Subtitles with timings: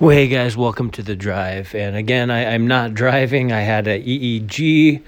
[0.00, 1.74] Well, hey guys, welcome to the drive.
[1.74, 3.52] And again, I, am not driving.
[3.52, 5.02] I had a EEG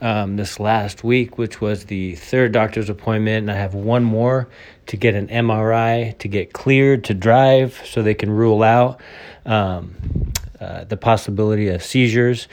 [0.00, 4.48] um, this last week, which was the third doctor's appointment, and I have one more
[4.86, 9.00] to get an MRI to get cleared to drive, so they can rule out
[9.46, 9.94] um,
[10.58, 12.48] uh, the possibility of seizures.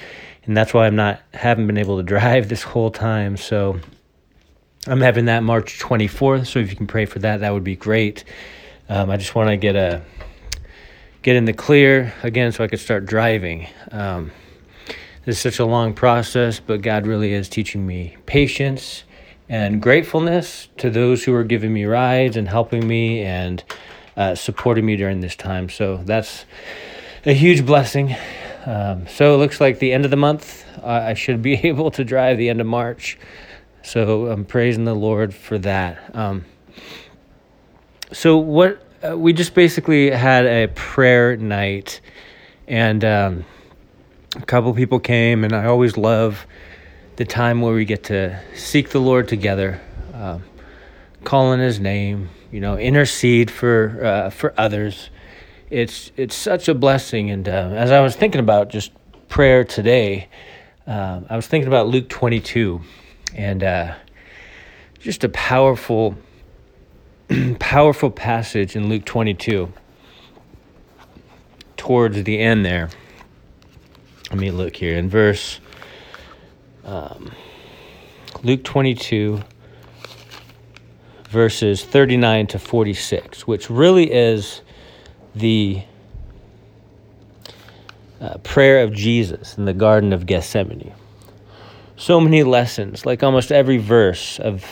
[0.45, 3.35] And that's why I'm not haven't been able to drive this whole time.
[3.35, 3.79] So
[4.85, 6.45] I'm having that March 24th.
[6.45, 8.25] So if you can pray for that, that would be great.
[8.89, 10.03] Um, I just want to get a
[11.21, 13.67] get in the clear again so I could start driving.
[13.91, 14.31] Um,
[15.25, 19.03] this is such a long process, but God really is teaching me patience
[19.49, 23.63] and gratefulness to those who are giving me rides and helping me and
[24.15, 25.69] uh, supporting me during this time.
[25.69, 26.45] So that's
[27.25, 28.15] a huge blessing.
[28.65, 31.91] Um, so it looks like the end of the month, uh, I should be able
[31.91, 33.17] to drive the end of March.
[33.81, 36.15] So I'm praising the Lord for that.
[36.15, 36.45] Um,
[38.11, 42.01] so what uh, we just basically had a prayer night,
[42.67, 43.45] and um,
[44.35, 46.45] a couple people came, and I always love
[47.15, 49.79] the time where we get to seek the Lord together,
[50.13, 50.39] uh,
[51.23, 55.09] call His name, you know, intercede for uh, for others.
[55.69, 58.91] It's it's such a blessing, and uh, as I was thinking about just
[59.27, 60.27] prayer today,
[60.87, 62.81] um, I was thinking about Luke twenty two,
[63.35, 63.95] and uh,
[64.99, 66.15] just a powerful
[67.59, 69.71] powerful passage in Luke 22
[71.77, 72.89] towards the end there.
[74.29, 75.59] Let me look here in verse
[76.85, 77.31] um,
[78.41, 79.41] Luke 22
[81.29, 84.61] verses 39 to 46, which really is
[85.35, 85.83] the
[88.19, 90.93] uh, prayer of Jesus in the Garden of Gethsemane.
[91.95, 94.65] So many lessons, like almost every verse of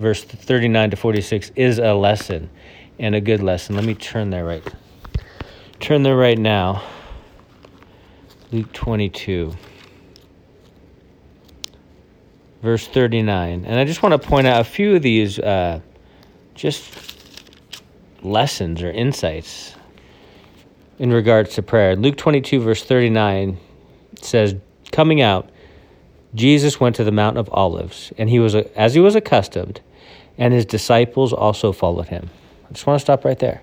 [0.00, 2.50] verse 39 to 46 is a lesson
[2.98, 3.76] and a good lesson.
[3.76, 4.66] Let me turn there right.
[5.78, 6.82] Turn there right now.
[8.50, 9.54] Luke 22.
[12.62, 13.64] Verse 39.
[13.64, 15.80] And I just want to point out a few of these uh,
[16.54, 17.16] just
[18.22, 19.74] lessons or insights
[20.98, 21.94] in regards to prayer.
[21.96, 23.58] Luke 22, verse 39
[24.20, 24.54] says,
[24.92, 25.48] Coming out,
[26.34, 29.80] Jesus went to the Mount of Olives, and he was, as he was accustomed,
[30.40, 32.30] and his disciples also followed him.
[32.68, 33.62] I just want to stop right there.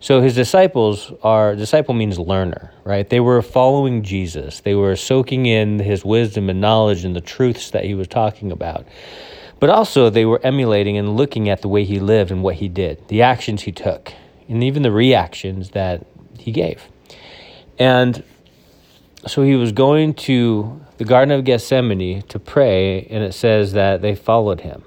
[0.00, 3.06] So his disciples are disciple means learner, right?
[3.06, 4.60] They were following Jesus.
[4.60, 8.50] They were soaking in his wisdom and knowledge and the truths that he was talking
[8.50, 8.86] about.
[9.60, 12.68] But also they were emulating and looking at the way he lived and what he
[12.68, 14.14] did, the actions he took,
[14.48, 16.06] and even the reactions that
[16.38, 16.82] he gave.
[17.78, 18.24] And
[19.26, 24.00] so he was going to the Garden of Gethsemane to pray, and it says that
[24.00, 24.82] they followed him.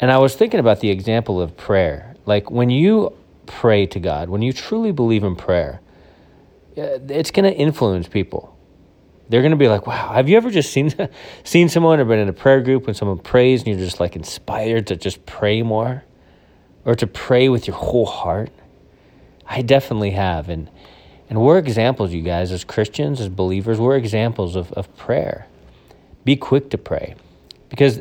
[0.00, 2.14] And I was thinking about the example of prayer.
[2.24, 3.14] Like when you
[3.46, 5.80] pray to God, when you truly believe in prayer,
[6.76, 8.56] uh, it's going to influence people.
[9.28, 10.92] They're going to be like, "Wow, have you ever just seen
[11.44, 14.16] seen someone or been in a prayer group when someone prays and you're just like
[14.16, 16.04] inspired to just pray more
[16.84, 18.50] or to pray with your whole heart?"
[19.46, 20.70] I definitely have and
[21.28, 25.46] and we're examples, you guys, as Christians, as believers, we're examples of, of prayer.
[26.24, 27.14] Be quick to pray.
[27.68, 28.00] Because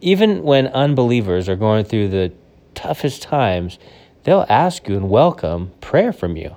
[0.00, 2.32] even when unbelievers are going through the
[2.74, 3.78] toughest times,
[4.24, 6.56] they'll ask you and welcome prayer from you.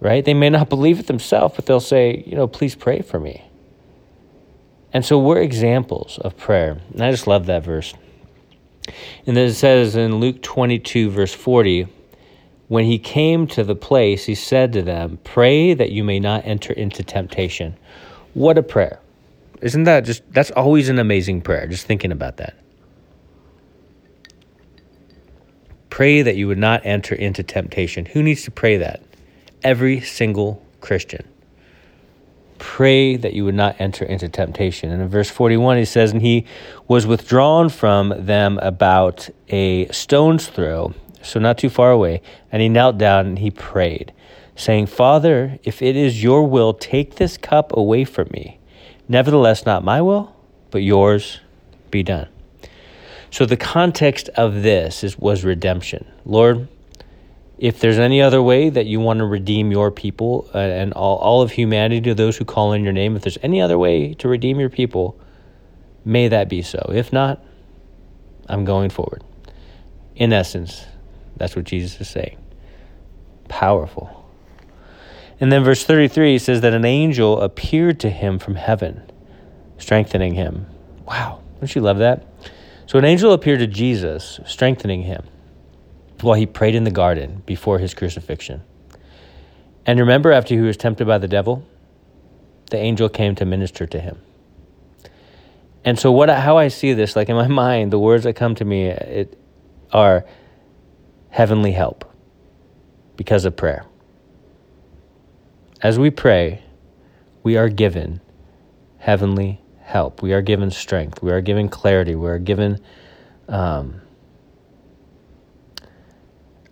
[0.00, 0.24] Right?
[0.24, 3.44] They may not believe it themselves, but they'll say, you know, please pray for me.
[4.92, 6.78] And so we're examples of prayer.
[6.92, 7.94] And I just love that verse.
[9.26, 11.88] And then it says in Luke 22, verse 40,
[12.68, 16.46] when he came to the place, he said to them, Pray that you may not
[16.46, 17.76] enter into temptation.
[18.34, 19.00] What a prayer.
[19.64, 22.54] Isn't that just, that's always an amazing prayer, just thinking about that.
[25.88, 28.04] Pray that you would not enter into temptation.
[28.04, 29.02] Who needs to pray that?
[29.62, 31.26] Every single Christian.
[32.58, 34.90] Pray that you would not enter into temptation.
[34.90, 36.44] And in verse 41, he says, And he
[36.86, 40.92] was withdrawn from them about a stone's throw,
[41.22, 42.20] so not too far away.
[42.52, 44.12] And he knelt down and he prayed,
[44.56, 48.58] saying, Father, if it is your will, take this cup away from me.
[49.08, 50.34] Nevertheless, not my will,
[50.70, 51.40] but yours
[51.90, 52.28] be done.
[53.30, 56.06] So the context of this is, was redemption.
[56.24, 56.68] Lord,
[57.58, 61.18] if there's any other way that you want to redeem your people uh, and all,
[61.18, 64.14] all of humanity to those who call in your name, if there's any other way
[64.14, 65.18] to redeem your people,
[66.04, 66.90] may that be so.
[66.92, 67.42] If not,
[68.48, 69.22] I'm going forward.
[70.16, 70.84] In essence,
[71.36, 72.38] that's what Jesus is saying.
[73.48, 74.23] Powerful.
[75.44, 79.02] And then verse 33 says that an angel appeared to him from heaven,
[79.76, 80.64] strengthening him.
[81.06, 82.26] Wow, don't you love that?
[82.86, 85.22] So an angel appeared to Jesus, strengthening him
[86.22, 88.62] while he prayed in the garden before his crucifixion.
[89.84, 91.62] And remember, after he was tempted by the devil,
[92.70, 94.22] the angel came to minister to him.
[95.84, 98.54] And so, what how I see this, like in my mind, the words that come
[98.54, 99.38] to me it,
[99.92, 100.24] are
[101.28, 102.10] heavenly help
[103.18, 103.84] because of prayer.
[105.84, 106.62] As we pray,
[107.42, 108.22] we are given
[108.96, 110.22] heavenly help.
[110.22, 111.22] We are given strength.
[111.22, 112.14] We are given clarity.
[112.14, 112.80] We are given,
[113.50, 114.00] um,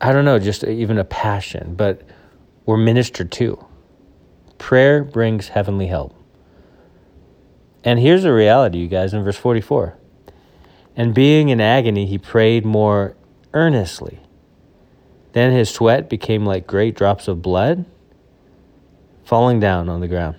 [0.00, 2.00] I don't know, just even a passion, but
[2.64, 3.62] we're ministered to.
[4.56, 6.16] Prayer brings heavenly help.
[7.84, 9.94] And here's the reality, you guys, in verse 44.
[10.96, 13.14] And being in agony, he prayed more
[13.52, 14.20] earnestly.
[15.32, 17.84] Then his sweat became like great drops of blood
[19.24, 20.36] falling down on the ground.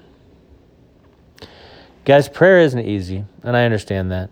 [2.06, 4.30] Guys, prayer isn't easy, and I understand that.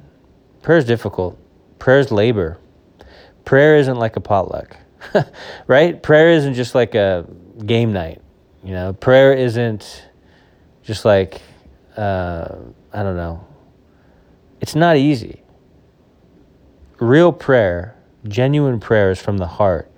[0.62, 1.40] Prayer is difficult.
[1.80, 2.60] Prayer is labor.
[3.46, 4.78] Prayer isn't like a potluck,
[5.68, 6.02] right?
[6.04, 7.26] Prayer isn't just like a
[7.66, 8.22] game night.
[8.64, 10.08] You know, prayer isn't
[10.84, 11.42] just like,
[11.98, 12.56] uh,
[12.94, 13.46] I don't know.
[14.60, 15.42] It's not easy.
[17.00, 17.96] Real prayer,
[18.28, 19.90] genuine prayer is from the heart,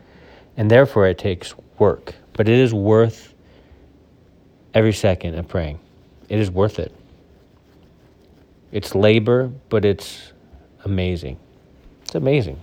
[0.55, 3.32] and therefore it takes work, but it is worth
[4.74, 5.80] every second of praying.
[6.30, 6.94] It is worth it.
[8.72, 10.34] It's labor, but it's
[10.84, 11.38] amazing.
[12.04, 12.60] It's amazing.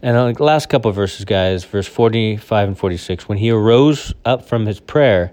[0.00, 4.14] And uh, on the last couple verses, guys, verse 45 and 46, when he arose
[4.24, 5.32] up from his prayer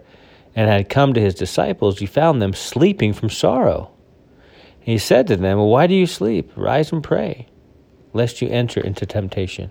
[0.56, 3.92] and had come to his disciples, he found them sleeping from sorrow.
[4.80, 6.52] And he said to them, well, Why do you sleep?
[6.56, 7.48] Rise and pray,
[8.14, 9.70] lest you enter into temptation.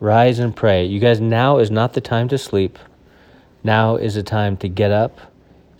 [0.00, 0.84] Rise and pray.
[0.84, 2.78] You guys, now is not the time to sleep.
[3.64, 5.18] Now is the time to get up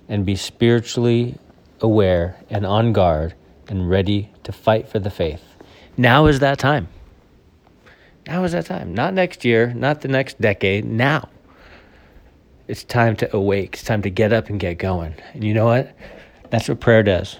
[0.09, 1.37] and be spiritually
[1.81, 3.35] aware and on guard
[3.69, 5.43] and ready to fight for the faith.
[5.97, 6.89] Now is that time.
[8.27, 8.95] Now is that time.
[8.95, 10.87] Not next year, not the next decade.
[10.87, 11.29] Now.
[12.67, 13.75] It's time to awake.
[13.75, 15.15] It's time to get up and get going.
[15.35, 15.95] And you know what?
[16.49, 17.39] That's what prayer does.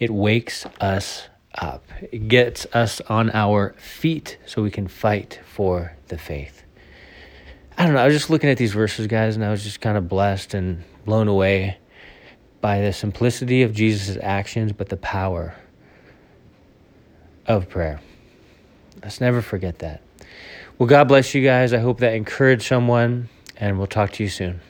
[0.00, 5.96] It wakes us up, it gets us on our feet so we can fight for
[6.08, 6.65] the faith.
[7.78, 8.00] I don't know.
[8.00, 10.54] I was just looking at these verses, guys, and I was just kind of blessed
[10.54, 11.76] and blown away
[12.62, 15.54] by the simplicity of Jesus' actions, but the power
[17.46, 18.00] of prayer.
[19.02, 20.00] Let's never forget that.
[20.78, 21.72] Well, God bless you guys.
[21.72, 24.60] I hope that encouraged someone, and we'll talk to you soon.